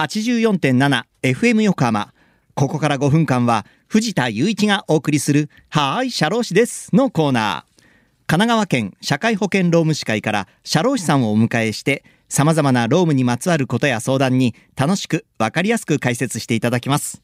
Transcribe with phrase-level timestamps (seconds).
[0.00, 2.14] 84.7FM 横浜。
[2.54, 7.82] ここから5分間は藤田雄一がお送りするはーい、社労士ですのコーナー。
[8.26, 17.20] 神奈川県社会保険労務士会から社労士さんをお迎えして様々な労務にまつわることや相談に楽しくわかりやすく解説していただきます。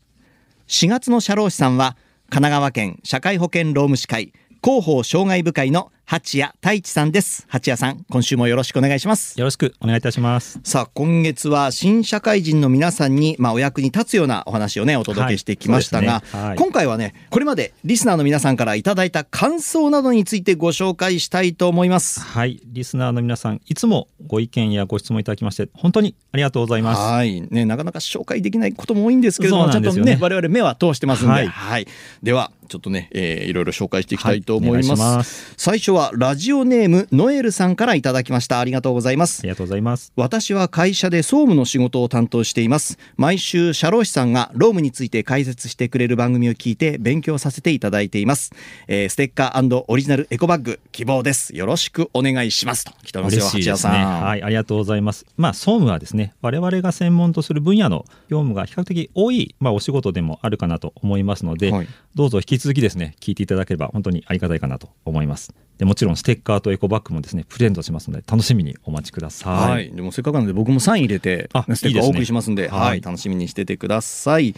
[0.69, 1.97] 4月の社労士さんは
[2.29, 7.47] 神奈川県社会保険労務士会広報障害部会の八谷太一さんです。
[7.49, 9.37] 八谷さん、今週もよろしくお願いします。
[9.41, 10.61] よろしくお願いいたします。
[10.63, 16.49] さあ今月は新社会人の皆さんに、まあ、お役に立つようなお話をねお届けしてきましたが、はいね。
[16.49, 16.59] はい。
[16.59, 22.21] 今回はねこれまでリスナーの皆さんからいただいた感想などについてご紹介したいと思います。
[22.21, 27.01] はい、リスナーの皆さん、いつもご意見やご質問いただきまして、本当にありがとうございます。
[27.01, 27.43] はい。
[27.51, 30.03] ねなかなか紹介できないことも多いんですけれどもちゃんとね。
[30.03, 31.83] ね我々目は通してますんで、ははい。
[31.83, 31.87] い
[32.23, 34.99] ではちょっとね、えーいろいろ紹介していきたいと思います,、はい。
[34.99, 35.55] お願いします。
[35.57, 40.13] 最初はラジオネームノエルさんからいただきましたありがとうございますありがとうございます。
[40.15, 48.53] 私は会社で総務の仕事を担当しています毎週社労士さんが労務について解説してくれる番組を聞いて勉強させていただいています、
[48.87, 53.77] えーステッカーオリジナルエコバッグ希望ですよろしくお願いしますと来てますよ八谷ね。
[53.77, 55.27] さんはい、ありがとうございます。
[55.37, 65.53] まあ、総務はですね、我々が専門とする分野の業務が比較的多い、まあ、お仕事でもあるかなと思いますので、はいどうぞ引き続きですね、聞いていただければ本当にありがたいかなと思います。
[65.77, 69.71] でもちろんステッカーとエコバッグもですね、プレゼントしますので、楽しみにお待ちください。
[69.71, 73.01] はい、でもせっかくなので僕もサイン入れてあステッカーお送りしますんでねはい、はい。
[73.01, 74.55] 楽しみにしててください。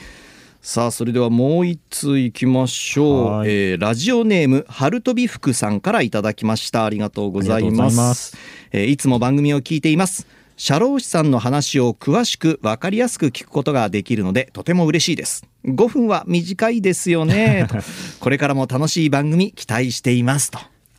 [0.60, 3.50] さあそれではもう一通いきましょう、はい。
[3.50, 6.84] えーラジオネーム春飛福さんからいただきました。
[6.84, 8.36] ありがとうございます。
[8.72, 10.26] えーいつも番組を聞いています。
[10.56, 15.46] 社労士さんの話を詳しく分かりやすく聞くことができるのでとても嬉しいです。
[15.64, 17.66] 5分は短いですよね。
[17.68, 17.76] と。
[18.18, 20.50] これからも楽しい番組期待しています。
[20.50, 20.58] と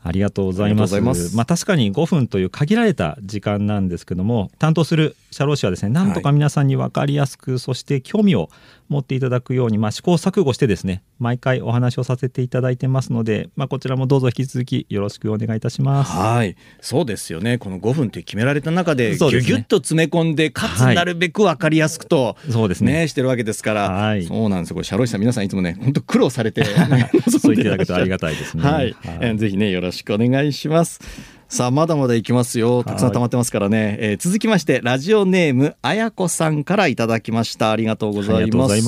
[0.10, 1.00] ありがとうございます。
[1.36, 8.50] まあ確かに5分という限られた時間なんですけども、担当する社労士はですね、なんとか皆さんに分かりやすく、そして興味を
[8.88, 16.12] 持っていただくように、まあ試行錯誤してですね、毎回お話をさせていただいてますので、まあこちらもどうぞ引き続きよろしくお願いいたします。
[16.12, 17.58] はい、そうですよね。
[17.58, 20.96] この5分って決められた中で、ぎゅぎゅっと詰め込んで、かつはい。
[20.96, 23.08] なるべく分かりやすくと、そうですね。
[23.08, 24.24] してるわけですから、はい。
[24.24, 24.84] そうなんですよ。
[24.84, 26.64] 社労士さん皆さんいつもね、本当苦労されて、
[27.30, 28.64] そう言っていただけるとありがたいですね。
[28.64, 31.00] はい、えーぜひねよろしくお願いします。
[31.50, 32.84] さあまだまだいきますよ。
[32.84, 33.98] たくさん溜まってますからね。
[34.00, 37.72] えー続きましてラジオネームあやこさんからいただきました。
[37.72, 38.70] ありがとうございます。
[38.70, 38.82] ざい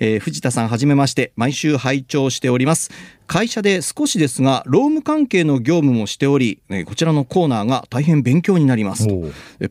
[0.00, 2.90] えー藤田さんはじめまして毎週拝聴しております
[3.28, 9.06] 会社で少しですが労務関係の業務もしており、えーこちらのコーナーが大変勉強になります。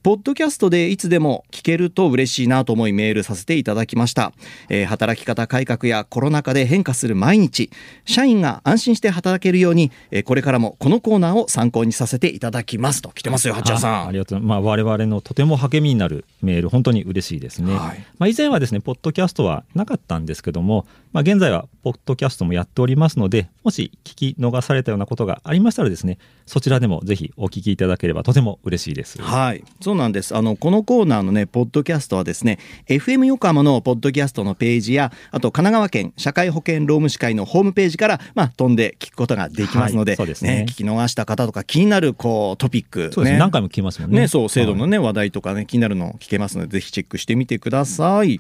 [0.04, 4.32] ポッドキャストでいつでも聞けると嬉しいなと思いメールさせていただきました、
[4.70, 7.72] えー働き方改革やコロナ禍で変化する毎日。
[8.06, 13.94] 社員が安心して働けるように、えーこれからもこのコーナーを参考にさせていただきますと来てますよ八谷さん。
[14.04, 14.40] あありがとう。
[14.40, 18.06] まあ我々のとても励みになるメール本当に嬉しいですね、はい。
[18.20, 29.22] まあ、以前はですねポッドキャストはなかったんですけども、まあ、現在はポッドキャストもやっておりますのでもし聞き逃されたようなことがありましたらですねそちらでもぜひお聞きいただければとても嬉しいです。
[29.22, 30.36] はい、そうなんです。
[30.36, 40.18] あのこのコーナーのねポッドキャストはですね、FM 横浜のポッドキャストのページや、あと神奈川県社会保険労務士会のホームページからまあ飛んで聞くことができますので、はい。
[40.18, 40.66] そうですね。
[40.70, 43.40] 聞き逃した方とか気になるこうトピックそうですね。
[43.40, 44.22] 何回も聞きますもんね。
[44.22, 44.92] ね、そう制度のはい。
[44.92, 48.40] ね、話題とかね気になるの聞けますのでぜひチェックしてみてください。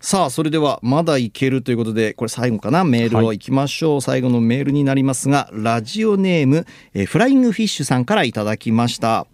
[0.00, 2.84] さあそれではまだいけるということでこれ最後かな？
[2.84, 3.38] メールをい。
[3.40, 9.26] きましょう、最後のメールになりますがラジオネーム、えーフライングフィッシュさんからいただきました、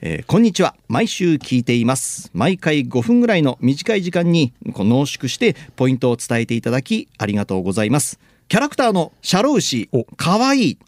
[0.00, 0.76] えーこんにちは。
[0.86, 2.30] 毎週聞いています。
[2.34, 8.20] 毎回5分ぐらいの短い時間に濃縮してポイントを伝えていただきありがとうございます。
[8.48, 10.04] キャラクターのシャロウシお。
[10.04, 10.62] かわい。
[10.62, 10.78] い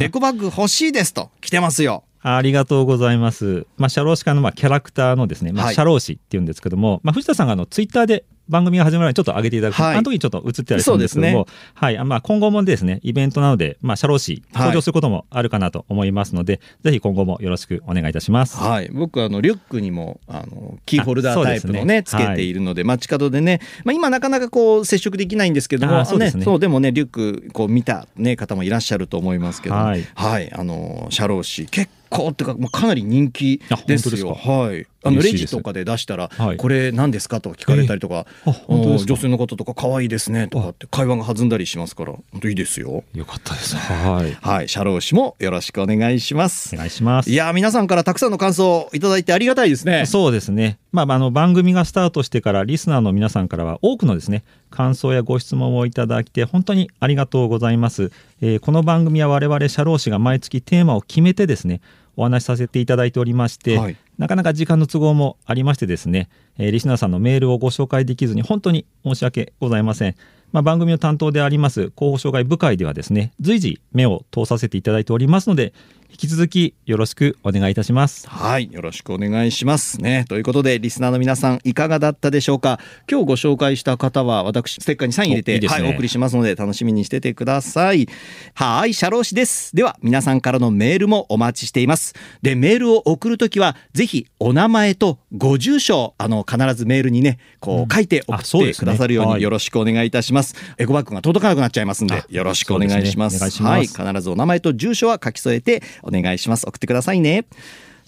[0.00, 2.02] エコバッグ欲しいですと来てますよ。
[2.22, 3.66] ありがとうございます。
[3.76, 5.74] まあ、社労士会のまあキャラクターのですね、まあ、はい。
[5.74, 9.94] 社労士っていうんですけども、まあ、藤田さんがあのツイッターで番組が始まる前にちょっと上げていただく、はい。
[9.94, 14.66] あの時にちょっと映ってたりするんですけども、そうはい、あまあ、今後もですね、イベントなので、まあ、社労士はい。
[14.66, 18.58] 登場することもあるかなと思いますので、ぜひ今後もよろしくお願いいたします。
[18.58, 22.02] はい、僕あのリュックにもあのキーホルダータイプのあね。
[22.02, 26.44] つけているので、街角でね、まあ、今なかなかこう接触できないんですけどもあそうですね。
[26.44, 30.52] そうでもねリュックこう見た、ね、方もいらっしゃると思いますけど、はい。
[30.52, 34.16] あの社労士結構っていうかもうかなり人気あですよ。
[34.16, 39.14] すかはいあのレジとかで出したら、はいこれ何ですかとか聞かれたりとか、あ本当ですか？
[39.14, 43.02] 女性の方とか可愛いですねとかって会話が弾んだりしますから本当いいですよ。
[43.14, 43.76] よかったです。
[43.76, 44.32] はい。
[44.42, 46.76] はい、社労士もよろしくお願いしますお。
[46.76, 47.30] 願いします。
[47.30, 50.04] いやー皆さんからたくさんの感想をいただいてありがたいですね。
[50.04, 58.10] そうですね、まあ、あの番組がスタートしてからリスナーの皆さんからは多くのですね感想やご質問をいただいて本当にありがとうございます、
[58.40, 61.80] えーこの番組は我々社労士が毎月テーマを決めてですね
[62.16, 66.28] お話しさせていただいておりまして、はいなかなか時間の都合もありましてですね、
[66.58, 70.14] えーリスナーさんのメールをご紹介できずに本当に申し訳ございません。
[70.52, 75.72] まあ、番組の担当であります広報障害部会ではですね随時目を通させていただいておりますので
[76.10, 78.28] 引き続きよろしくお願いいたします。
[78.28, 80.24] はい、よろしくお願いしますね。
[80.28, 82.78] ということで、リスナーの皆さん、いかがだったでしょうか？
[83.10, 88.08] 今日ご紹介した方は、私、ステッカーにサイン入れて、ねはい、お送りしますので、楽しみにしててください。
[88.54, 89.74] はい、社労士です。
[89.74, 92.14] では、皆さんからのメールもお待ちしています。
[92.42, 100.54] で、メールを送るときは、ぜひ、お名前とご住所、あの、必ずメールにね、こう、書いて送ってくださるように、はいよろしくお願いいたします。
[100.76, 103.38] エコバッグが届かなくなっちゃいますんであ、よろしくお願いします。
[103.38, 106.66] すねお願いしますはい、必ずお名前と住所は書き添えてお願いします。
[106.66, 107.44] 送ってくださいね。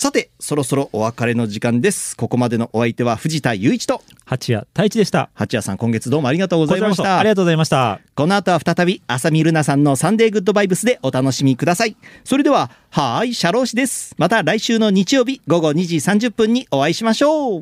[0.03, 2.17] さて、そろそろお別れの時間です。
[2.17, 5.31] ここまでのお相手は藤田雄一と、八谷太一でした。
[5.35, 7.21] 八谷さん、今月どうもありがとうございました。
[7.21, 8.01] ありがとうございました。
[8.17, 11.97] この後は再び、浅見ルナさんのサンデーグッドバイブスでお楽しみください。
[12.25, 14.17] それでは、はーい、社労士です。
[14.19, 17.61] また来週の日曜日午後2時30分にお会いしましょう。